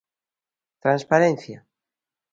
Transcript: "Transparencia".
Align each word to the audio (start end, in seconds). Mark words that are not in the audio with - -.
"Transparencia". 0.83 1.57